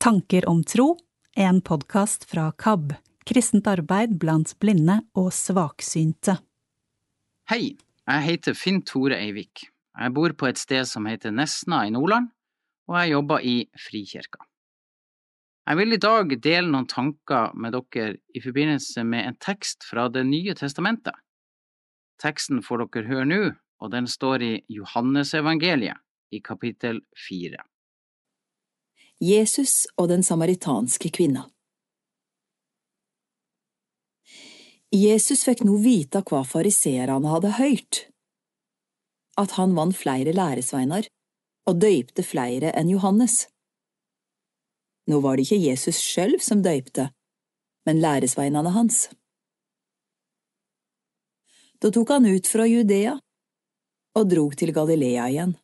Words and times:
Tanker 0.00 0.48
om 0.48 0.64
tro, 0.64 0.98
en 1.36 1.60
podkast 1.60 2.24
fra 2.24 2.52
KAB, 2.56 2.94
kristent 3.28 3.66
arbeid 3.68 4.14
blant 4.16 4.54
blinde 4.56 4.94
og 5.12 5.26
svaksynte. 5.36 6.38
Hei, 7.52 7.74
jeg 8.08 8.24
heter 8.24 8.56
Finn 8.56 8.78
Tore 8.88 9.18
Eivik. 9.20 9.66
Jeg 10.00 10.14
bor 10.16 10.32
på 10.32 10.48
et 10.48 10.56
sted 10.56 10.88
som 10.88 11.04
heter 11.04 11.34
Nesna 11.36 11.82
i 11.84 11.92
Nordland, 11.92 12.30
og 12.88 12.96
jeg 12.96 13.12
jobber 13.12 13.44
i 13.44 13.54
Frikirka. 13.76 14.40
Jeg 15.68 15.80
vil 15.82 15.92
i 15.92 16.00
dag 16.00 16.32
dele 16.48 16.72
noen 16.72 16.88
tanker 16.88 17.52
med 17.52 17.76
dere 17.76 18.14
i 18.32 18.40
forbindelse 18.40 19.04
med 19.04 19.26
en 19.26 19.36
tekst 19.36 19.84
fra 19.84 20.08
Det 20.08 20.24
nye 20.24 20.54
testamentet. 20.56 21.12
Teksten 22.24 22.64
får 22.64 22.86
dere 22.86 23.10
høre 23.12 23.28
nå, 23.28 23.42
og 23.84 23.92
den 23.92 24.08
står 24.08 24.48
i 24.48 24.54
Johannesevangeliet 24.80 26.00
i 26.32 26.40
kapittel 26.40 27.04
fire. 27.12 27.60
Jesus 29.20 29.86
og 30.00 30.08
den 30.08 30.22
samaritanske 30.24 31.10
kvinna 31.12 31.44
Jesus 34.90 35.44
fikk 35.46 35.60
nå 35.62 35.76
vite 35.84 36.18
hva 36.26 36.40
fariseerne 36.42 37.30
hadde 37.30 37.52
hørt, 37.60 37.98
at 39.38 39.54
han 39.54 39.76
vant 39.76 39.94
flere 39.94 40.32
læresveinar 40.34 41.06
og 41.70 41.78
døypte 41.84 42.24
flere 42.26 42.72
enn 42.74 42.90
Johannes. 42.90 43.44
Nå 45.06 45.20
var 45.22 45.38
det 45.38 45.46
ikke 45.46 45.62
Jesus 45.62 46.00
sjøl 46.02 46.40
som 46.42 46.64
døypte, 46.66 47.10
men 47.86 48.02
læresveinene 48.02 48.74
hans. 48.74 49.06
Da 51.78 51.92
tok 51.94 52.10
han 52.16 52.26
ut 52.26 52.50
fra 52.50 52.66
Judea 52.66 53.14
og 54.18 54.30
drog 54.32 54.58
til 54.58 54.74
Galilea 54.74 55.30
igjen. 55.30 55.54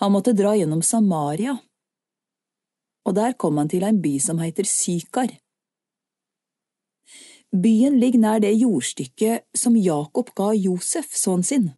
Han 0.00 0.12
måtte 0.12 0.34
dra 0.36 0.54
gjennom 0.56 0.82
Samaria, 0.82 1.56
og 3.06 3.14
der 3.14 3.34
kom 3.38 3.58
han 3.60 3.70
til 3.70 3.86
en 3.86 3.98
by 4.02 4.16
som 4.22 4.40
heter 4.42 4.66
Sykar. 4.68 5.32
Byen 7.56 7.98
ligger 8.00 8.20
nær 8.20 8.40
det 8.42 8.52
jordstykket 8.58 9.46
som 9.56 9.76
Jakob 9.78 10.32
ga 10.36 10.50
Josef, 10.54 11.12
sønnen 11.14 11.46
sin. 11.46 11.68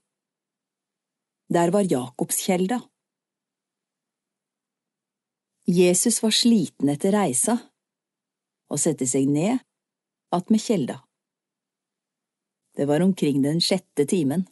Der 1.53 1.71
var 1.71 1.87
Jakobskjelda. 1.87 2.81
Jesus 5.69 6.23
var 6.23 6.33
sliten 6.33 6.89
etter 6.89 7.13
reisa 7.13 7.59
og 8.73 8.81
sette 8.81 9.05
seg 9.09 9.29
ned 9.29 9.61
attmed 10.33 10.61
kjelda. 10.65 11.03
Det 12.77 12.87
var 12.89 13.05
omkring 13.05 13.43
den 13.45 13.61
sjette 13.65 14.07
timen. 14.09 14.47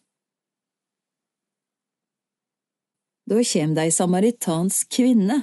Da 3.27 3.43
kjem 3.43 3.75
det 3.75 3.89
ei 3.89 3.95
samaritansk 3.95 4.91
kvinne 4.99 5.41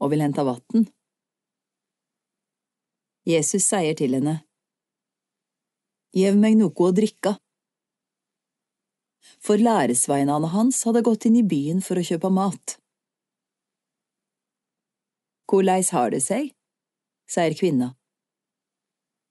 og 0.00 0.12
vil 0.12 0.22
hente 0.22 0.44
vatn. 0.46 0.86
Jesus 3.26 3.66
sier 3.66 3.96
til 3.98 4.14
henne, 4.16 4.40
Gjev 6.16 6.34
meg 6.42 6.56
noe 6.58 6.74
å 6.74 6.90
drikke. 6.90 7.36
For 9.38 9.62
læresveinene 9.62 10.50
hans 10.50 10.80
hadde 10.86 11.04
gått 11.06 11.28
inn 11.28 11.36
i 11.38 11.46
byen 11.46 11.82
for 11.86 12.00
å 12.00 12.06
kjøpe 12.06 12.30
mat. 12.34 12.74
Korleis 15.50 15.92
har 15.94 16.10
det 16.14 16.22
seg, 16.24 16.50
sier 17.30 17.54
kvinna, 17.58 17.92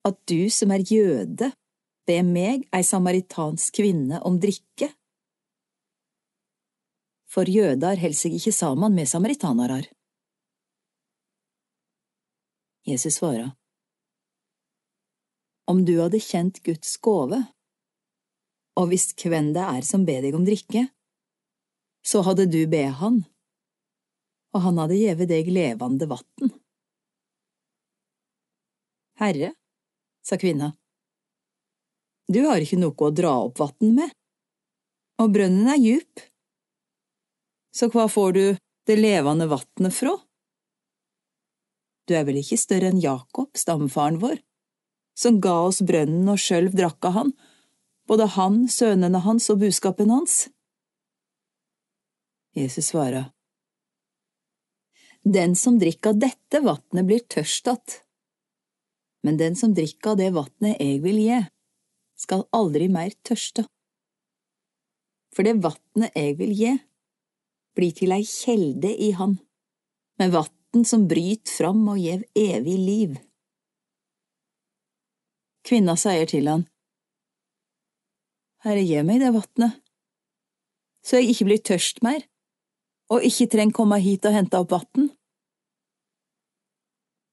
at 0.08 0.16
du 0.32 0.48
som 0.52 0.72
er 0.76 0.84
jøde, 0.88 1.52
ber 2.08 2.24
meg, 2.28 2.64
ei 2.76 2.84
samaritansk 2.84 3.76
kvinne, 3.80 4.20
om 4.24 4.40
drikke? 4.40 4.92
For 7.30 7.50
jødar 7.50 8.00
held 8.02 8.18
seg 8.18 8.36
ikke 8.38 8.54
saman 8.56 8.96
med 8.98 9.10
samaritanerar. 9.10 9.86
Jesus 12.88 13.20
svara, 13.20 13.52
Om 15.70 15.84
du 15.86 16.00
hadde 16.00 16.20
kjent 16.20 16.64
Guds 16.66 16.98
gåve, 16.98 17.44
og 18.80 18.90
visst 18.90 19.14
hvem 19.22 19.52
det 19.54 19.62
er 19.62 19.86
som 19.86 20.06
ber 20.08 20.24
deg 20.26 20.34
om 20.34 20.48
drikke, 20.48 20.88
så 22.02 22.24
hadde 22.26 22.48
du 22.50 22.64
be 22.72 22.88
han, 23.02 23.22
og 24.56 24.66
han 24.66 24.82
hadde 24.82 24.98
gjeve 24.98 25.28
deg 25.30 25.52
levende 25.54 26.08
vatn. 26.10 26.50
Herre, 29.20 29.52
sa 30.26 30.40
kvinna, 30.40 30.72
du 32.30 32.42
har 32.48 32.64
ikke 32.64 32.80
noe 32.80 32.96
å 32.96 33.14
dra 33.14 33.36
opp 33.44 33.60
vatn 33.62 33.94
med, 34.00 34.10
og 35.20 35.34
brønnen 35.36 35.70
er 35.70 35.82
djup 35.84 36.29
så 37.76 37.90
hva 37.94 38.08
får 38.10 38.34
du 38.36 38.44
det 38.90 38.98
levende 38.98 39.48
vatnet 39.50 39.96
fra? 39.96 40.16
Du 42.10 42.16
er 42.18 42.26
vel 42.26 42.40
ikke 42.42 42.58
større 42.58 42.90
enn 42.90 43.02
Jakob, 43.04 43.52
stamfaren 43.58 44.18
vår, 44.22 44.40
som 45.14 45.38
ga 45.44 45.60
oss 45.68 45.84
brønnen 45.86 46.32
og 46.32 46.42
sjølv 46.42 46.74
drakk 46.78 47.06
av 47.06 47.18
han, 47.20 47.34
både 48.10 48.26
han, 48.34 48.64
sønnene 48.72 49.22
hans 49.22 49.50
og 49.54 49.62
buskapen 49.62 50.10
hans? 50.10 50.48
Jesus 52.58 52.90
svarer, 52.90 53.30
Den 55.22 55.54
som 55.56 55.78
drikker 55.78 56.18
dette 56.18 56.64
vatnet, 56.66 57.06
blir 57.06 57.20
tørst 57.20 57.68
att, 57.68 58.02
men 59.22 59.38
den 59.38 59.56
som 59.56 59.74
drikker 59.76 60.16
det 60.16 60.32
vatnet 60.34 60.80
jeg 60.80 61.02
vil 61.04 61.20
gi, 61.22 61.40
skal 62.18 62.48
aldri 62.56 62.88
mer 62.90 63.12
tørste. 63.24 63.66
For 65.36 65.46
det 65.46 65.60
vatnet 65.62 66.16
jeg 66.16 66.38
vil 66.40 66.56
gi, 66.56 66.72
blir 67.80 67.96
til 67.96 68.12
ei 68.12 68.26
kjelde 68.28 68.92
i 68.92 69.14
han, 69.16 69.38
med 70.20 70.34
vatn 70.36 70.84
som 70.88 71.08
bryter 71.10 71.54
fram 71.56 71.86
og 71.92 72.02
gjev 72.02 72.26
evig 72.36 72.76
liv. 72.78 73.16
Kvinna 75.66 75.96
sier 76.00 76.28
til 76.30 76.50
han, 76.52 76.66
Herre, 78.66 78.84
gi 78.84 79.00
meg 79.08 79.22
det 79.24 79.32
vatnet, 79.32 79.78
så 81.06 81.22
jeg 81.22 81.32
ikke 81.32 81.48
blir 81.48 81.64
tørst 81.64 82.02
mer, 82.04 82.26
og 83.10 83.24
ikke 83.24 83.48
treng 83.54 83.72
komme 83.76 84.02
hit 84.04 84.28
og 84.28 84.36
hente 84.36 84.60
opp 84.60 84.74
vatn. 84.76 85.08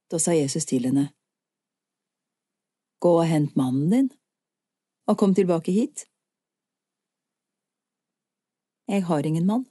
Da 0.07 0.23
sa 0.23 0.37
Jesus 0.37 0.69
til 0.71 0.87
henne, 0.87 1.11
Gå 3.03 3.11
og 3.19 3.27
hent 3.29 3.59
mannen 3.59 3.91
din, 3.91 4.07
og 5.11 5.19
kom 5.19 5.35
tilbake 5.35 5.75
hit. 5.75 6.07
Jeg 8.87 9.03
har 9.11 9.27
ingen 9.27 9.45
mann 9.51 9.67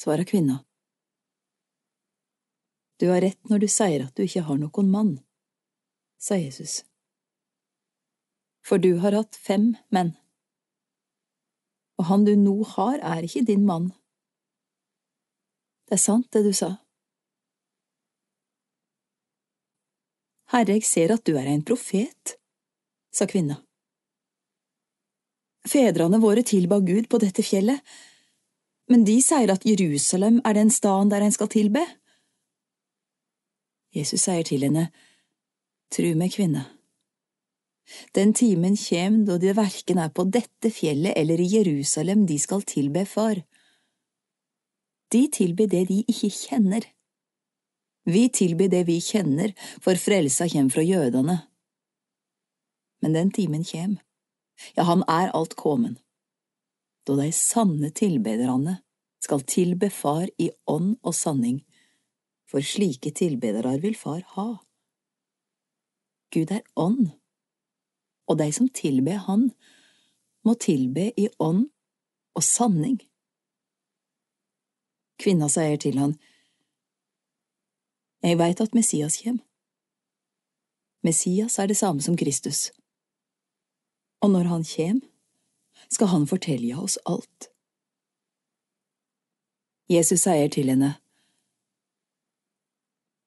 svarer 0.00 0.24
kvinna. 0.24 0.64
Du 2.96 3.08
har 3.08 3.20
rett 3.20 3.40
når 3.48 3.58
du 3.64 3.68
sier 3.68 4.06
at 4.06 4.16
du 4.16 4.24
ikke 4.24 4.44
har 4.48 4.58
noen 4.60 4.88
mann, 4.92 5.12
sa 6.20 6.36
Jesus. 6.40 6.80
For 8.64 8.80
du 8.80 8.94
har 9.04 9.16
hatt 9.16 9.36
fem 9.36 9.74
menn, 9.92 10.14
og 12.00 12.08
han 12.08 12.24
du 12.24 12.32
nå 12.36 12.62
har, 12.76 13.00
er 13.00 13.24
ikke 13.28 13.44
din 13.48 13.66
mann. 13.68 13.90
Det 15.88 15.98
er 15.98 16.04
sant, 16.04 16.28
det 16.32 16.44
du 16.48 16.52
sa. 16.56 16.74
Herre, 20.52 20.76
jeg 20.78 20.86
ser 20.88 21.12
at 21.14 21.24
du 21.28 21.36
er 21.36 21.48
en 21.50 21.64
profet, 21.66 22.36
sa 23.12 23.28
kvinna. 23.28 23.60
Fedrene 25.68 26.20
våre 26.22 26.42
tilba 26.46 26.80
Gud 26.80 27.08
på 27.12 27.20
dette 27.22 27.44
fjellet, 27.44 27.84
men 28.90 29.06
de 29.06 29.20
sier 29.22 29.50
at 29.52 29.64
Jerusalem 29.66 30.40
er 30.44 30.56
den 30.58 30.70
staden 30.74 31.10
der 31.12 31.22
en 31.22 31.34
skal 31.34 31.48
tilbe. 31.52 31.82
Jesus 33.94 34.26
sier 34.26 34.42
til 34.46 34.66
henne, 34.66 34.90
Tru 35.90 36.12
meg, 36.14 36.30
kvinne. 36.34 36.66
Den 38.14 38.30
timen 38.38 38.76
kjem 38.78 39.24
da 39.26 39.40
det 39.42 39.56
verken 39.58 39.98
er 39.98 40.12
på 40.14 40.22
dette 40.30 40.70
fjellet 40.70 41.16
eller 41.18 41.42
i 41.42 41.48
Jerusalem 41.50 42.22
de 42.26 42.36
skal 42.38 42.62
tilbe 42.62 43.02
Far. 43.10 43.40
De 45.10 45.24
tilber 45.34 45.66
det 45.70 45.88
de 45.88 46.04
ikke 46.06 46.30
kjenner. 46.30 46.86
Vi 48.06 48.28
tilbyr 48.30 48.70
det 48.70 48.84
vi 48.86 49.00
kjenner, 49.02 49.50
for 49.82 49.98
frelsa 49.98 50.46
kjem 50.50 50.70
fra 50.70 50.86
jødene. 50.86 51.40
Men 53.02 53.18
den 53.18 53.34
timen 53.34 53.66
kjem, 53.66 53.98
ja, 54.76 54.86
han 54.86 55.02
er 55.10 55.34
alt 55.34 55.58
kommen 55.58 55.98
da 57.06 57.16
de 57.18 57.32
sanne 57.34 57.90
tilbederne 57.96 58.78
skal 59.20 59.44
tilbe 59.44 59.90
Far 59.90 60.28
i 60.38 60.50
ånd 60.66 60.96
og 61.02 61.14
sanning, 61.14 61.60
for 62.48 62.64
slike 62.64 63.12
tilbedere 63.14 63.76
vil 63.82 63.96
Far 63.96 64.22
ha. 64.34 64.48
Gud 66.34 66.50
er 66.50 66.64
ånd, 66.76 67.10
og 68.30 68.38
de 68.38 68.52
som 68.52 68.68
tilber 68.68 69.18
Han, 69.26 69.50
må 70.44 70.54
tilbe 70.54 71.10
i 71.20 71.28
ånd 71.38 71.66
og 72.34 72.44
sanning. 72.44 72.96
Kvinna 75.20 75.50
sier 75.52 75.76
til 75.76 75.98
han, 76.00 76.16
Jeg 78.22 78.38
veit 78.38 78.60
at 78.60 78.74
Messias 78.76 79.18
kjem. 79.20 79.40
Messias 81.04 81.58
er 81.58 81.68
det 81.68 81.76
samme 81.76 82.00
som 82.04 82.16
Kristus, 82.16 82.70
og 84.20 84.30
når 84.32 84.48
han 84.48 84.64
kjem, 84.64 85.00
skal 85.88 86.12
han 86.12 86.26
fortelle 86.28 86.76
oss 86.76 86.98
alt. 87.08 87.50
Jesus 89.90 90.22
sier 90.22 90.46
til 90.54 90.70
henne, 90.70 90.94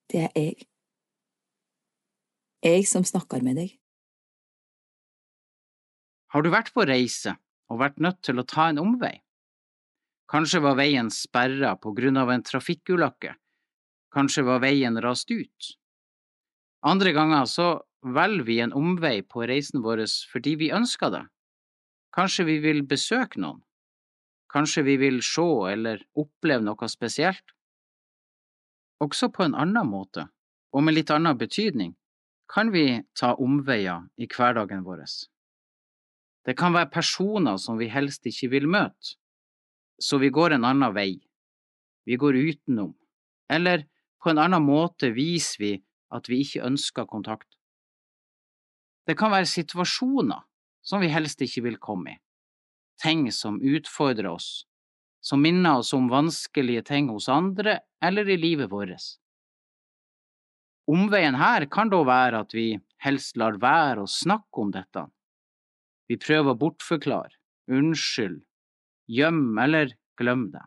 Det 0.08 0.20
er 0.20 0.30
jeg. 0.36 0.66
Jeg 2.62 2.86
som 2.86 3.04
snakker 3.04 3.42
med 3.42 3.58
deg. 3.58 3.74
Har 6.32 6.44
du 6.44 6.48
vært 6.52 6.70
på 6.72 6.86
reise 6.88 7.34
og 7.68 7.80
vært 7.82 7.98
nødt 8.00 8.22
til 8.24 8.40
å 8.40 8.46
ta 8.48 8.68
en 8.70 8.80
omvei? 8.80 9.18
Kanskje 10.30 10.62
var 10.64 10.78
veien 10.78 11.10
sperra 11.12 11.74
på 11.76 11.92
grunn 11.98 12.16
av 12.16 12.30
en 12.32 12.44
trafikkulykke, 12.46 13.34
kanskje 14.14 14.46
var 14.48 14.62
veien 14.64 14.96
rast 15.04 15.30
ut. 15.30 15.70
Andre 16.80 17.12
ganger 17.12 17.44
så 17.50 17.68
velger 18.00 18.48
vi 18.48 18.60
en 18.64 18.72
omvei 18.72 19.18
på 19.20 19.44
reisen 19.50 19.84
vår 19.84 20.06
fordi 20.32 20.56
vi 20.62 20.72
ønsker 20.72 21.12
det. 21.12 21.24
Kanskje 22.14 22.48
vi 22.48 22.58
vil 22.64 22.84
besøke 22.88 23.40
noen, 23.40 23.60
kanskje 24.54 24.84
vi 24.86 24.96
vil 25.02 25.20
se 25.26 25.46
eller 25.72 26.04
oppleve 26.14 26.62
noe 26.62 26.88
spesielt. 26.88 27.54
Også 29.02 29.28
på 29.34 29.44
en 29.44 29.56
annen 29.58 29.88
måte, 29.90 30.28
og 30.70 30.86
med 30.86 30.94
litt 30.94 31.10
annen 31.10 31.38
betydning, 31.38 31.94
kan 32.50 32.70
vi 32.70 33.02
ta 33.18 33.34
omveier 33.40 34.04
i 34.16 34.28
hverdagen 34.30 34.84
vår. 34.86 35.02
Det 36.44 36.54
kan 36.58 36.74
være 36.76 36.92
personer 36.92 37.56
som 37.58 37.80
vi 37.80 37.88
helst 37.90 38.26
ikke 38.28 38.52
vil 38.52 38.68
møte, 38.70 39.16
så 39.98 40.20
vi 40.22 40.30
går 40.30 40.54
en 40.54 40.66
annen 40.68 40.94
vei. 40.94 41.18
Vi 42.04 42.16
går 42.20 42.36
utenom, 42.36 42.92
eller 43.50 43.86
på 44.22 44.30
en 44.30 44.40
annen 44.40 44.62
måte 44.62 45.10
viser 45.16 45.60
vi 45.62 45.72
at 46.14 46.28
vi 46.28 46.42
ikke 46.44 46.66
ønsker 46.68 47.08
kontakt. 47.10 47.48
Det 49.08 49.16
kan 49.18 49.32
være 49.32 49.48
situasjoner 49.48 50.44
som 50.84 51.00
vi 51.00 51.10
helst 51.12 51.42
ikke 51.44 51.64
vil 51.66 51.80
komme 51.80 52.14
i, 52.14 52.20
ting 53.02 53.32
som 53.32 53.60
utfordrer 53.62 54.26
oss, 54.26 54.66
som 55.20 55.42
minner 55.42 55.78
oss 55.78 55.92
om 55.92 56.08
vanskelige 56.08 56.82
ting 56.82 57.08
hos 57.08 57.28
andre 57.28 57.80
eller 58.04 58.28
i 58.28 58.36
livet 58.36 58.70
vårt. 58.70 59.14
Omveien 60.86 61.34
her 61.40 61.64
kan 61.72 61.88
da 61.88 62.02
være 62.04 62.44
at 62.44 62.54
vi 62.54 62.74
helst 63.04 63.38
lar 63.40 63.56
være 63.60 64.04
å 64.04 64.10
snakke 64.10 64.60
om 64.60 64.72
dette. 64.74 65.06
Vi 66.08 66.18
prøver 66.20 66.52
å 66.52 66.60
bortforklare, 66.60 67.32
unnskylde, 67.72 68.44
gjemme 69.08 69.64
eller 69.64 69.94
glemme 70.20 70.52
det. 70.52 70.64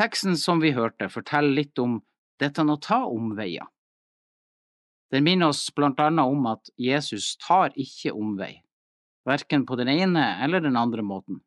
Teksten 0.00 0.36
som 0.36 0.60
vi 0.60 0.72
hørte, 0.76 1.08
forteller 1.08 1.62
litt 1.62 1.78
om 1.78 2.00
dette 2.40 2.64
å 2.64 2.76
ta 2.80 3.04
omveier. 3.06 3.68
Den 5.12 5.24
minner 5.24 5.52
oss 5.52 5.66
blant 5.76 6.00
annet 6.00 6.24
om 6.24 6.46
at 6.48 6.70
Jesus 6.80 7.36
tar 7.36 7.74
ikke 7.76 8.14
omvei, 8.16 8.61
verken 9.28 9.66
på 9.66 9.76
den 9.76 9.88
ene 9.88 10.24
eller 10.44 10.60
den 10.60 10.76
andre 10.76 11.02
måten. 11.02 11.40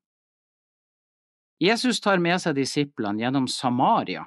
Jesus 1.60 2.02
tar 2.04 2.20
med 2.20 2.42
seg 2.44 2.58
disiplene 2.58 3.24
gjennom 3.24 3.48
Samaria, 3.48 4.26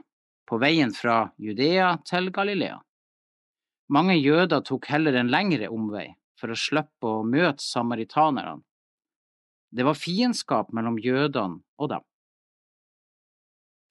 på 0.49 0.57
veien 0.61 0.95
fra 0.97 1.27
Judea 1.37 1.99
til 2.09 2.31
Galilea. 2.33 2.79
Mange 3.93 4.17
jøder 4.17 4.65
tok 4.65 4.89
heller 4.89 5.17
en 5.17 5.31
lengre 5.33 5.69
omvei 5.73 6.07
for 6.41 6.53
å 6.53 6.57
slippe 6.57 7.09
å 7.09 7.25
møte 7.25 7.65
samaritanerne. 7.65 8.63
Det 9.69 9.85
var 9.85 9.99
fiendskap 10.01 10.73
mellom 10.73 10.97
jødene 11.01 11.61
og 11.77 11.91
dem. 11.93 12.05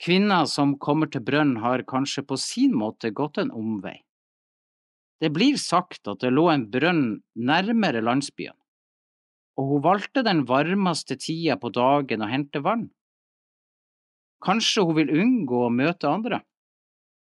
Kvinner 0.02 0.46
som 0.50 0.76
kommer 0.82 1.10
til 1.10 1.24
brønn 1.26 1.56
har 1.62 1.86
kanskje 1.90 2.24
på 2.26 2.38
sin 2.42 2.74
måte 2.78 3.10
gått 3.14 3.38
en 3.42 3.54
omvei. 3.54 3.98
Det 5.22 5.32
blir 5.34 5.58
sagt 5.58 6.10
at 6.10 6.22
det 6.22 6.34
lå 6.34 6.46
en 6.52 6.68
brønn 6.70 7.06
nærmere 7.34 8.04
landsbyen, 8.06 8.54
og 9.58 9.72
hun 9.72 9.84
valgte 9.86 10.24
den 10.26 10.44
varmeste 10.50 11.18
tida 11.20 11.58
på 11.62 11.72
dagen 11.74 12.24
å 12.24 12.30
hente 12.30 12.62
vann. 12.66 12.88
Kanskje 14.46 14.86
hun 14.86 14.98
vil 15.00 15.14
unngå 15.18 15.64
å 15.66 15.74
møte 15.74 16.10
andre, 16.10 16.44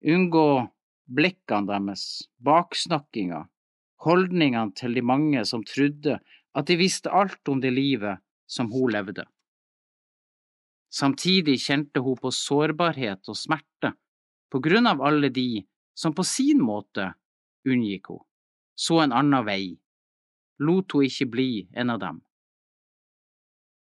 unngå 0.05 0.45
blikkene 1.11 1.67
deres, 1.71 2.05
baksnakkinga, 2.45 3.41
holdningene 4.05 4.77
til 4.77 4.93
de 4.97 5.03
mange 5.05 5.43
som 5.49 5.65
trodde 5.65 6.19
at 6.53 6.67
de 6.69 6.77
visste 6.77 7.09
alt 7.09 7.49
om 7.49 7.61
det 7.63 7.73
livet 7.73 8.21
som 8.49 8.69
hun 8.71 8.93
levde. 8.93 9.25
Samtidig 10.91 11.57
kjente 11.63 12.03
hun 12.03 12.19
på 12.19 12.33
sårbarhet 12.35 13.29
og 13.31 13.37
smerte 13.39 13.93
på 14.51 14.59
grunn 14.59 14.89
av 14.89 15.01
alle 15.01 15.29
de 15.31 15.63
som 15.95 16.13
på 16.13 16.25
sin 16.27 16.59
måte 16.61 17.13
unngikk 17.67 18.11
henne, 18.11 18.27
så 18.81 18.97
en 19.03 19.13
annen 19.13 19.45
vei, 19.45 19.77
lot 20.61 20.93
hun 20.93 21.07
ikke 21.07 21.29
bli 21.33 21.49
en 21.73 21.93
av 21.93 22.01
dem. 22.03 22.21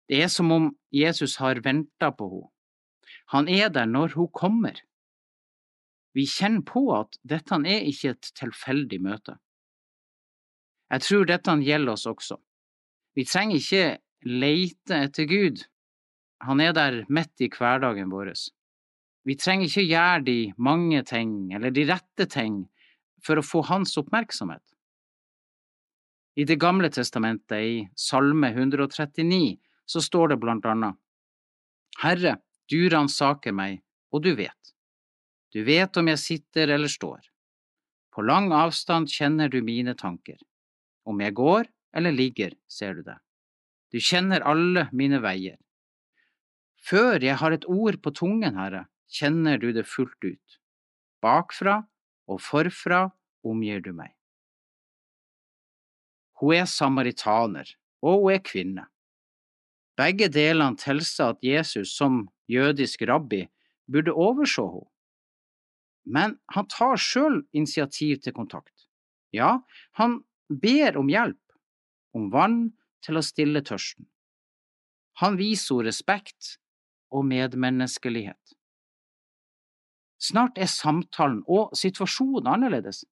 Det 0.08 0.22
er 0.24 0.30
som 0.32 0.52
om 0.52 0.70
Jesus 0.94 1.36
har 1.42 1.60
venta 1.64 2.12
på 2.12 2.28
henne. 2.32 2.52
Han 3.32 3.48
er 3.48 3.68
der 3.72 3.88
når 3.88 4.14
hun 4.16 4.28
kommer. 4.32 4.76
Vi 6.16 6.24
kjenner 6.28 6.64
på 6.64 6.82
at 6.96 7.16
dette 7.24 7.56
er 7.60 7.84
ikke 7.88 8.14
et 8.14 8.28
tilfeldig 8.36 8.98
møte. 9.04 9.34
Jeg 10.92 11.04
tror 11.04 11.26
dette 11.28 11.56
gjelder 11.64 11.92
oss 11.92 12.06
også. 12.08 12.38
Vi 13.16 13.24
trenger 13.28 13.60
ikke 13.60 13.98
leite 14.28 15.02
etter 15.04 15.28
Gud 15.28 15.64
han 16.44 16.60
er 16.62 16.72
der 16.74 17.02
midt 17.10 17.42
i 17.42 17.50
hverdagen 17.50 18.12
vår. 18.12 18.32
Vi 19.26 19.36
trenger 19.36 19.66
ikke 19.66 19.86
gjøre 19.88 20.24
de 20.26 20.38
mange 20.56 21.02
ting 21.06 21.52
eller 21.54 21.74
de 21.74 21.86
rette 21.88 22.28
ting 22.30 22.62
for 23.24 23.40
å 23.40 23.44
få 23.44 23.64
hans 23.66 23.96
oppmerksomhet. 23.98 24.62
I 26.38 26.44
Det 26.44 26.54
gamle 26.56 26.86
testamentet, 26.90 27.58
i 27.58 27.88
Salme 27.98 28.52
139, 28.52 29.58
så 29.86 30.00
står 30.00 30.28
det 30.28 30.36
blant 30.38 30.66
annet 30.70 30.94
Herre, 31.98 32.36
du 32.70 32.88
ransaker 32.92 33.50
meg, 33.50 33.80
og 34.14 34.22
du 34.22 34.36
vet. 34.38 34.70
Du 35.50 35.64
vet 35.66 35.96
om 35.98 36.10
jeg 36.12 36.20
sitter 36.22 36.70
eller 36.70 36.92
står. 36.92 37.24
På 38.14 38.22
lang 38.22 38.52
avstand 38.54 39.10
kjenner 39.10 39.50
du 39.50 39.58
mine 39.66 39.96
tanker. 39.98 40.36
Om 41.02 41.24
jeg 41.24 41.34
går 41.34 41.70
eller 41.96 42.14
ligger, 42.14 42.54
ser 42.70 42.94
du 42.94 43.02
det. 43.02 43.16
Du 43.90 43.98
kjenner 43.98 44.44
alle 44.46 44.86
mine 44.92 45.18
veier. 45.24 45.56
Før 46.78 47.18
jeg 47.18 47.34
har 47.40 47.56
et 47.56 47.66
ord 47.66 47.98
på 48.04 48.12
tungen, 48.14 48.54
Herre, 48.54 48.84
kjenner 49.10 49.58
du 49.58 49.72
det 49.72 49.88
fullt 49.90 50.22
ut. 50.22 50.60
Bakfra 51.18 51.80
og 52.30 52.38
forfra 52.44 53.08
omgir 53.42 53.82
du 53.82 53.90
meg. 53.90 54.17
Hun 56.38 56.54
er 56.54 56.68
samaritaner, 56.70 57.70
og 58.02 58.22
hun 58.22 58.34
er 58.36 58.42
kvinne. 58.44 58.86
Begge 59.98 60.28
delene 60.30 60.78
tilsa 60.78 61.32
at 61.34 61.42
Jesus 61.42 61.96
som 61.98 62.28
jødisk 62.48 63.02
rabbi 63.10 63.48
burde 63.90 64.14
overse 64.14 64.62
henne. 64.62 64.86
Men 66.08 66.38
han 66.54 66.68
tar 66.72 66.96
sjøl 66.96 67.42
initiativ 67.52 68.22
til 68.24 68.32
kontakt. 68.32 68.86
Ja, 69.34 69.58
han 69.98 70.22
ber 70.48 70.96
om 70.96 71.10
hjelp, 71.12 71.42
om 72.16 72.30
vann 72.32 72.70
til 73.04 73.18
å 73.18 73.24
stille 73.24 73.60
tørsten. 73.60 74.06
Han 75.20 75.36
viser 75.36 75.74
henne 75.74 75.90
respekt 75.90 76.54
og 77.12 77.26
medmenneskelighet. 77.28 78.54
Snart 80.18 80.58
er 80.58 80.70
samtalen 80.70 81.42
og 81.46 81.76
situasjonen 81.78 82.48
annerledes. 82.50 83.04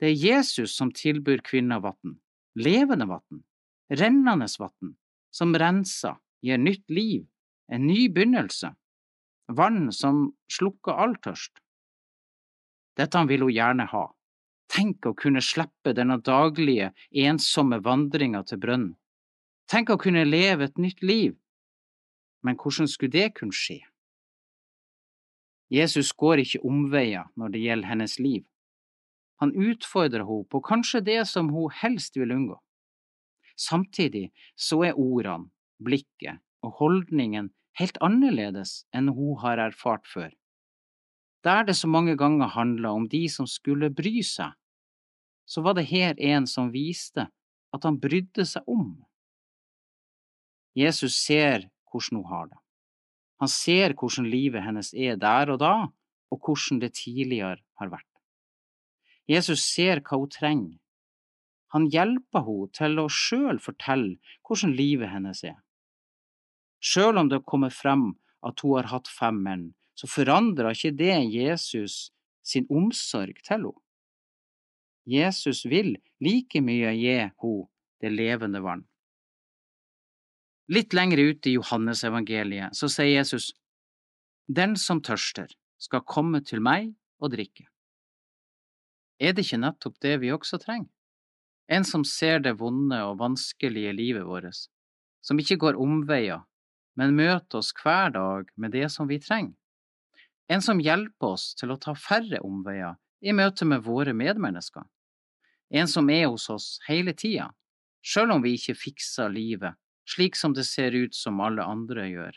Det 0.00 0.12
er 0.12 0.20
Jesus 0.20 0.76
som 0.76 0.90
tilbyr 0.94 1.42
kvinna 1.44 1.78
vann, 1.82 2.16
levende 2.54 3.06
vann, 3.08 3.42
rennende 3.90 4.48
vann, 4.58 4.96
som 5.30 5.54
renser, 5.54 6.16
gir 6.42 6.58
nytt 6.58 6.90
liv, 6.90 7.26
en 7.68 7.86
ny 7.86 8.08
begynnelse, 8.08 8.74
vann 9.48 9.92
som 9.92 10.32
slukker 10.50 10.92
all 10.92 11.14
tørst. 11.22 11.62
Dette 12.96 13.22
vil 13.28 13.46
hun 13.46 13.54
gjerne 13.54 13.86
ha. 13.88 14.06
Tenk 14.72 15.06
å 15.06 15.14
kunne 15.16 15.42
slippe 15.44 15.92
denne 15.96 16.18
daglige, 16.20 16.92
ensomme 17.12 17.80
vandringa 17.84 18.42
til 18.48 18.60
brønnen. 18.60 18.96
Tenk 19.68 19.92
å 19.92 20.00
kunne 20.00 20.24
leve 20.28 20.68
et 20.68 20.78
nytt 20.80 21.00
liv, 21.04 21.36
men 22.42 22.58
hvordan 22.58 22.88
skulle 22.90 23.14
det 23.14 23.34
kunne 23.38 23.56
skje? 23.56 23.78
Jesus 25.72 26.10
går 26.12 26.42
ikke 26.42 26.60
omveier 26.68 27.30
når 27.40 27.54
det 27.54 27.62
gjelder 27.62 27.88
hennes 27.88 28.18
liv. 28.20 28.42
Han 29.42 29.50
utfordrer 29.58 30.22
henne 30.22 30.46
på 30.46 30.60
kanskje 30.62 31.00
det 31.02 31.22
som 31.26 31.48
hun 31.50 31.72
helst 31.74 32.14
vil 32.16 32.30
unngå. 32.30 32.60
Samtidig 33.58 34.28
så 34.54 34.78
er 34.86 34.98
ordene, 34.98 35.50
blikket 35.82 36.38
og 36.62 36.76
holdningen 36.78 37.50
helt 37.80 37.98
annerledes 38.06 38.84
enn 38.94 39.10
hun 39.10 39.40
har 39.42 39.58
erfart 39.58 40.06
før. 40.06 40.30
Der 41.42 41.66
det 41.66 41.74
så 41.74 41.90
mange 41.90 42.14
ganger 42.16 42.54
handla 42.54 42.92
om 42.94 43.08
de 43.10 43.24
som 43.28 43.48
skulle 43.50 43.90
bry 43.90 44.22
seg, 44.22 44.54
så 45.42 45.64
var 45.66 45.74
det 45.74 45.88
her 45.90 46.14
en 46.22 46.46
som 46.46 46.70
viste 46.70 47.26
at 47.74 47.88
han 47.88 47.98
brydde 47.98 48.46
seg 48.46 48.68
om. 48.70 48.94
Jesus 50.78 51.18
ser 51.18 51.66
hvordan 51.90 52.22
hun 52.22 52.30
har 52.30 52.46
det. 52.52 52.60
Han 53.42 53.50
ser 53.50 53.98
hvordan 53.98 54.30
livet 54.30 54.62
hennes 54.62 54.94
er 54.94 55.18
der 55.18 55.50
og 55.50 55.58
da, 55.58 55.74
og 56.30 56.46
hvordan 56.46 56.78
det 56.78 56.94
tidligere 56.94 57.58
har 57.82 57.90
vært. 57.90 58.11
Jesus 59.32 59.64
ser 59.64 60.02
hva 60.04 60.18
hun 60.20 60.30
trenger. 60.32 60.78
Han 61.72 61.88
hjelper 61.88 62.44
henne 62.44 62.72
til 62.76 62.98
å 63.00 63.08
sjøl 63.08 63.60
fortelle 63.64 64.18
hvordan 64.44 64.74
livet 64.76 65.12
hennes 65.12 65.40
er. 65.48 65.60
Sjøl 66.82 67.20
om 67.20 67.30
det 67.32 67.44
kommer 67.48 67.72
frem 67.72 68.10
at 68.44 68.60
hun 68.60 68.76
har 68.76 68.90
hatt 68.90 69.08
fem 69.08 69.38
menn, 69.44 69.70
så 69.94 70.10
forandrer 70.10 70.74
ikke 70.74 70.96
det 70.98 71.14
Jesus 71.32 72.10
sin 72.44 72.66
omsorg 72.68 73.38
til 73.46 73.56
henne. 73.56 73.78
Jesus 75.08 75.64
vil 75.66 75.96
like 76.22 76.60
mye 76.62 76.92
gi 76.94 77.16
henne 77.22 77.68
det 78.02 78.10
levende 78.10 78.60
vann. 78.62 78.84
Litt 80.72 80.94
lenger 80.94 81.18
ute 81.18 81.50
i 81.50 81.56
Johannesevangeliet 81.56 82.76
så 82.78 82.88
sier 82.90 83.16
Jesus, 83.18 83.52
Den 84.46 84.76
som 84.76 85.02
tørster, 85.02 85.50
skal 85.78 86.06
komme 86.06 86.42
til 86.46 86.62
meg 86.62 86.92
og 87.18 87.32
drikke. 87.34 87.71
Er 89.22 89.34
det 89.36 89.46
ikke 89.46 89.60
nettopp 89.62 89.98
det 90.02 90.16
vi 90.22 90.32
også 90.34 90.58
trenger? 90.62 90.90
En 91.70 91.86
som 91.86 92.02
ser 92.04 92.42
det 92.42 92.56
vonde 92.58 92.98
og 93.06 93.20
vanskelige 93.20 93.92
livet 93.94 94.26
vårt, 94.26 94.64
som 95.22 95.38
ikke 95.38 95.60
går 95.62 95.78
omveier, 95.80 96.42
men 96.98 97.14
møter 97.16 97.60
oss 97.60 97.70
hver 97.78 98.10
dag 98.12 98.50
med 98.56 98.74
det 98.74 98.88
som 98.92 99.06
vi 99.08 99.20
trenger. 99.22 99.54
En 100.50 100.60
som 100.60 100.82
hjelper 100.82 101.36
oss 101.36 101.52
til 101.56 101.70
å 101.72 101.78
ta 101.80 101.94
færre 101.94 102.42
omveier 102.44 102.98
i 103.22 103.32
møte 103.32 103.64
med 103.64 103.86
våre 103.86 104.12
medmennesker. 104.12 104.82
En 105.70 105.88
som 105.88 106.10
er 106.10 106.26
hos 106.26 106.50
oss 106.50 106.66
hele 106.88 107.14
tida, 107.16 107.52
sjøl 108.02 108.34
om 108.34 108.42
vi 108.42 108.56
ikke 108.58 108.76
fikser 108.76 109.30
livet 109.32 109.78
slik 110.08 110.36
som 110.36 110.52
det 110.52 110.64
ser 110.64 110.92
ut 110.92 111.14
som 111.14 111.40
alle 111.40 111.64
andre 111.64 112.08
gjør. 112.10 112.34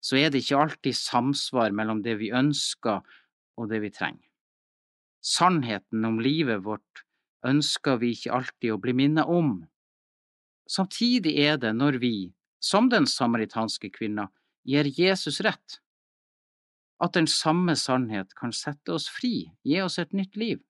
Så 0.00 0.16
er 0.16 0.32
det 0.32 0.42
ikke 0.44 0.62
alltid 0.62 0.96
samsvar 0.96 1.74
mellom 1.76 2.00
det 2.02 2.16
vi 2.22 2.32
ønsker 2.32 3.04
og 3.60 3.68
det 3.68 3.82
vi 3.84 3.92
trenger. 3.92 4.29
Sannheten 5.20 6.04
om 6.04 6.20
livet 6.20 6.64
vårt 6.64 7.04
ønsker 7.46 8.00
vi 8.00 8.14
ikke 8.14 8.32
alltid 8.36 8.72
å 8.72 8.80
bli 8.80 8.94
minnet 8.96 9.28
om. 9.28 9.60
Samtidig 10.70 11.34
er 11.40 11.58
det 11.60 11.74
når 11.76 12.00
vi, 12.00 12.14
som 12.60 12.88
den 12.92 13.08
samaritanske 13.08 13.90
kvinna, 13.92 14.28
gir 14.64 14.88
Jesus 14.96 15.40
rett, 15.44 15.80
at 17.00 17.16
den 17.16 17.28
samme 17.28 17.76
sannhet 17.80 18.34
kan 18.36 18.52
sette 18.52 18.92
oss 18.92 19.08
fri, 19.08 19.50
gi 19.64 19.80
oss 19.80 19.98
et 19.98 20.12
nytt 20.12 20.36
liv. 20.36 20.60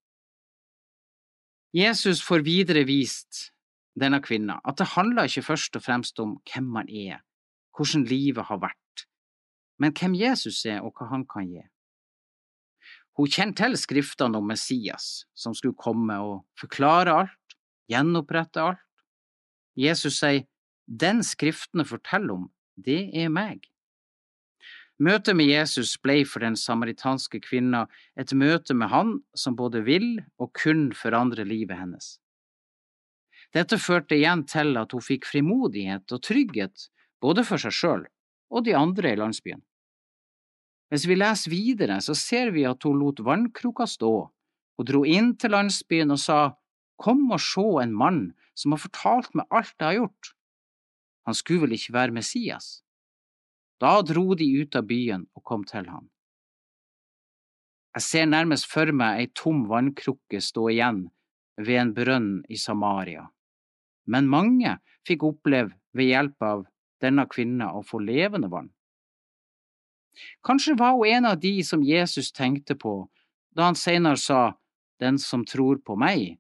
Jesus 1.75 2.23
får 2.23 2.43
videre 2.47 2.85
vist 2.87 3.51
denne 3.99 4.21
kvinna, 4.23 4.59
at 4.65 4.79
det 4.79 4.93
handler 4.95 5.29
ikke 5.29 5.47
først 5.47 5.77
og 5.79 5.85
fremst 5.85 6.23
om 6.23 6.39
hvem 6.51 6.71
man 6.79 6.89
er, 6.89 7.21
hvordan 7.77 8.07
livet 8.11 8.47
har 8.47 8.63
vært, 8.63 9.07
men 9.79 9.95
hvem 9.95 10.17
Jesus 10.19 10.65
er 10.67 10.83
og 10.83 10.95
hva 10.99 11.11
han 11.11 11.27
kan 11.31 11.47
gi. 11.51 11.63
Hun 13.21 13.29
kjenner 13.29 13.53
til 13.59 13.75
skriftene 13.77 14.39
om 14.41 14.47
Messias, 14.49 15.27
som 15.37 15.53
skulle 15.53 15.77
komme 15.77 16.15
og 16.25 16.39
forklare 16.57 17.19
alt, 17.21 17.57
gjenopprette 17.93 18.63
alt. 18.65 18.87
Jesus 19.77 20.23
sier, 20.23 20.47
den 20.89 21.21
skriftene 21.21 21.85
forteller 21.85 22.39
om, 22.39 22.47
det 22.81 23.11
er 23.13 23.29
meg. 23.29 23.69
Møtet 24.97 25.37
med 25.37 25.53
Jesus 25.53 25.93
ble 26.01 26.23
for 26.25 26.41
den 26.45 26.57
samaritanske 26.57 27.43
kvinna 27.45 27.85
et 28.17 28.33
møte 28.33 28.73
med 28.73 28.89
han 28.89 29.15
som 29.37 29.57
både 29.57 29.85
vil 29.85 30.09
og 30.41 30.55
kun 30.57 30.89
forandre 30.97 31.45
livet 31.45 31.77
hennes. 31.77 32.15
Dette 33.53 33.77
førte 33.77 34.17
igjen 34.17 34.47
til 34.49 34.81
at 34.81 34.97
hun 34.97 35.05
fikk 35.05 35.29
frimodighet 35.29 36.09
og 36.09 36.25
trygghet 36.25 36.89
både 37.21 37.45
for 37.45 37.61
seg 37.61 37.77
sjøl 37.77 38.07
og 38.49 38.65
de 38.65 38.77
andre 38.77 39.13
i 39.13 39.21
landsbyen. 39.21 39.61
Hvis 40.91 41.07
vi 41.07 41.17
leser 41.17 41.53
videre, 41.53 42.01
så 42.03 42.17
ser 42.19 42.51
vi 42.55 42.67
at 42.67 42.83
hun 42.87 42.99
lot 42.99 43.23
vannkroka 43.23 43.87
stå, 43.87 44.13
og 44.79 44.87
dro 44.89 45.05
inn 45.07 45.35
til 45.39 45.55
landsbyen 45.55 46.15
og 46.15 46.21
sa, 46.23 46.41
Kom 47.01 47.31
og 47.33 47.41
se 47.41 47.65
en 47.81 47.95
mann 47.97 48.21
som 48.53 48.75
har 48.75 48.83
fortalt 48.83 49.33
meg 49.39 49.47
alt 49.49 49.73
jeg 49.79 49.87
har 49.87 49.97
gjort. 50.03 50.33
Han 51.25 51.39
skulle 51.39 51.65
vel 51.65 51.79
ikke 51.79 51.95
være 51.97 52.13
Messias? 52.13 52.83
Da 53.81 54.03
dro 54.05 54.35
de 54.37 54.45
ut 54.61 54.77
av 54.77 54.85
byen 54.85 55.25
og 55.33 55.45
kom 55.49 55.65
til 55.65 55.89
ham. 55.89 56.11
Jeg 57.97 58.05
ser 58.05 58.29
nærmest 58.29 58.69
for 58.69 58.93
meg 58.93 59.23
ei 59.23 59.33
tom 59.33 59.65
vannkrukke 59.71 60.43
stå 60.45 60.69
igjen 60.75 61.07
ved 61.57 61.81
en 61.81 61.95
brønn 61.97 62.33
i 62.53 62.61
Samaria 62.61 63.31
men 64.11 64.29
mange 64.31 64.77
fikk 65.07 65.25
oppleve 65.29 65.77
ved 65.97 66.11
hjelp 66.11 66.47
av 66.47 66.67
denne 67.03 67.27
kvinna 67.31 67.71
å 67.77 67.83
få 67.87 68.01
levende 68.03 68.51
vann. 68.53 68.71
Kanskje 70.47 70.77
var 70.79 70.97
hun 70.99 71.07
en 71.07 71.29
av 71.33 71.41
de 71.41 71.61
som 71.65 71.83
Jesus 71.85 72.33
tenkte 72.33 72.75
på 72.75 73.09
da 73.57 73.71
han 73.71 73.79
senere 73.79 74.17
sa 74.21 74.57
Den 75.01 75.17
som 75.19 75.47
tror 75.49 75.79
på 75.81 75.95
meg, 75.97 76.37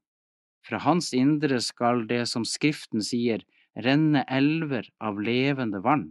fra 0.60 0.78
hans 0.84 1.14
indre 1.16 1.62
skal 1.64 2.02
det 2.06 2.26
som 2.28 2.44
Skriften 2.44 3.00
sier, 3.00 3.40
renne 3.72 4.20
elver 4.28 4.84
av 5.00 5.16
levende 5.16 5.80
vann. 5.80 6.10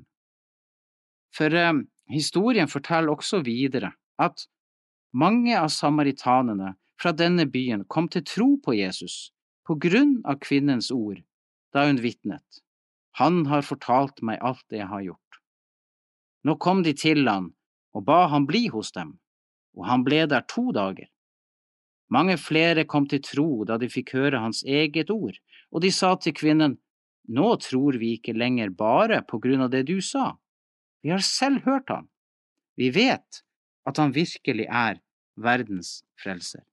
For 1.30 1.54
eh, 1.54 1.84
historien 2.10 2.72
forteller 2.72 3.14
også 3.14 3.44
videre 3.46 3.92
at 4.18 4.48
mange 5.14 5.54
av 5.58 5.70
samaritanene 5.74 6.74
fra 7.00 7.14
denne 7.14 7.46
byen 7.46 7.86
kom 7.86 8.10
til 8.10 8.26
tro 8.26 8.50
på 8.66 8.76
Jesus 8.80 9.30
på 9.68 9.78
grunn 9.78 10.20
av 10.26 10.42
kvinnens 10.44 10.90
ord 10.92 11.22
da 11.74 11.86
hun 11.86 12.02
vitnet. 12.02 12.64
Han 13.22 13.46
har 13.50 13.66
fortalt 13.66 14.22
meg 14.26 14.42
alt 14.42 14.66
det 14.70 14.82
jeg 14.82 14.90
har 14.90 15.06
gjort. 15.06 15.40
Nå 16.46 16.56
kom 16.58 16.84
de 16.86 16.94
til 16.98 17.28
han 17.28 17.52
og 17.96 18.06
ba 18.06 18.26
han 18.32 18.46
bli 18.50 18.68
hos 18.74 18.92
dem, 18.96 19.18
og 19.78 19.88
han 19.90 20.04
ble 20.06 20.26
der 20.30 20.46
to 20.50 20.70
dager. 20.76 21.10
Mange 22.10 22.38
flere 22.42 22.86
kom 22.90 23.06
til 23.10 23.22
tro 23.22 23.64
da 23.70 23.78
de 23.78 23.90
fikk 23.90 24.16
høre 24.18 24.42
hans 24.42 24.64
eget 24.66 25.12
ord, 25.14 25.38
og 25.70 25.84
de 25.86 25.92
sa 25.94 26.16
til 26.18 26.36
kvinnen, 26.38 26.80
Nå 27.30 27.50
tror 27.62 28.00
vi 28.02 28.16
ikke 28.18 28.34
lenger 28.34 28.72
bare 28.74 29.20
på 29.22 29.38
grunn 29.38 29.62
av 29.62 29.70
det 29.70 29.84
du 29.86 30.00
sa, 30.02 30.40
vi 31.06 31.12
har 31.14 31.22
selv 31.22 31.62
hørt 31.68 31.92
han. 31.94 32.08
Vi 32.74 32.90
vet 32.90 33.44
at 33.86 34.02
han 34.02 34.16
virkelig 34.16 34.66
er 34.66 34.98
verdens 35.38 36.00
frelser. 36.18 36.64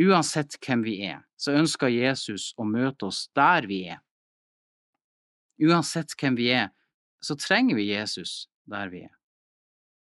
Uansett 0.00 0.56
hvem 0.62 0.82
vi 0.86 0.96
er, 1.06 1.22
så 1.38 1.54
ønsker 1.54 1.92
Jesus 1.92 2.52
å 2.58 2.66
møte 2.66 3.10
oss 3.10 3.26
der 3.36 3.66
vi 3.70 3.84
er. 3.94 4.00
Uansett 5.62 6.16
hvem 6.18 6.38
vi 6.38 6.48
er, 6.54 6.72
så 7.22 7.36
trenger 7.38 7.78
vi 7.78 7.90
Jesus 7.92 8.48
der 8.70 8.90
vi 8.90 9.04
er. 9.06 9.12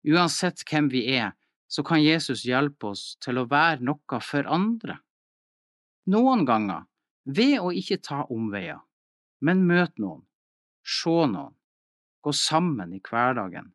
Uansett 0.07 0.63
hvem 0.69 0.89
vi 0.93 1.05
er, 1.17 1.33
så 1.69 1.83
kan 1.85 2.03
Jesus 2.03 2.45
hjelpe 2.49 2.93
oss 2.95 3.17
til 3.25 3.41
å 3.41 3.49
være 3.49 3.85
noe 3.85 4.21
for 4.25 4.47
andre. 4.49 4.99
Noen 6.09 6.47
ganger 6.49 6.87
ved 7.29 7.59
å 7.61 7.73
ikke 7.77 8.01
ta 8.01 8.23
omveier, 8.33 8.81
men 9.45 9.67
møte 9.69 10.01
noen, 10.01 10.23
se 10.83 11.13
noen, 11.29 11.53
gå 12.25 12.33
sammen 12.33 12.95
i 12.97 13.03
hverdagen. 13.05 13.69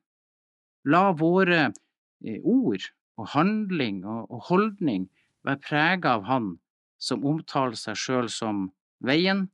La 0.90 1.12
våre 1.16 1.70
eh, 1.70 2.42
ord 2.42 2.90
og 3.22 3.30
handling 3.36 4.02
og 4.08 4.50
holdning 4.50 5.06
være 5.46 5.62
prega 5.64 6.16
av 6.18 6.26
Han 6.28 6.50
som 6.98 7.26
omtaler 7.28 7.78
seg 7.78 8.00
sjøl 8.00 8.30
som 8.32 8.66
veien, 9.04 9.48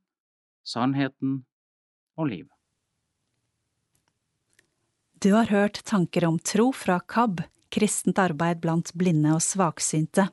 sannheten 0.64 1.42
og 2.16 2.30
livet. 2.30 2.59
Du 5.22 5.32
har 5.32 5.44
hørt 5.44 5.84
tanker 5.84 6.24
om 6.24 6.38
tro 6.38 6.72
fra 6.72 7.00
KAB, 7.00 7.42
kristent 7.68 8.18
arbeid 8.18 8.60
blant 8.62 8.92
blinde 8.96 9.34
og 9.36 9.42
svaksynte. 9.44 10.28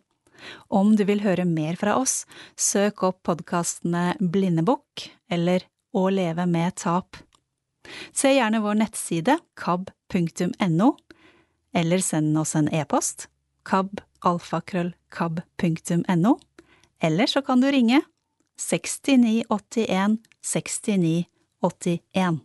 Om 0.72 0.96
du 0.96 1.04
vil 1.10 1.20
høre 1.26 1.46
mer 1.46 1.76
fra 1.76 1.98
oss, 2.00 2.26
søk 2.56 3.04
opp 3.04 3.24
podkastene 3.28 4.16
Blindebukk 4.20 5.12
eller 5.28 5.64
Å 5.92 6.10
leve 6.14 6.46
med 6.48 6.76
tap. 6.80 7.18
Se 8.16 8.32
gjerne 8.32 8.62
vår 8.64 8.76
nettside 8.80 9.38
kab.no, 9.60 10.96
eller 11.76 12.00
send 12.00 12.38
oss 12.40 12.56
en 12.56 12.72
e-post 12.72 13.28
kabalfakrøllkab.no, 13.68 16.40
eller 17.04 17.28
så 17.28 17.42
kan 17.44 17.60
du 17.60 17.68
ringe 17.72 18.02
6981 18.62 20.18
6981. 20.40 22.40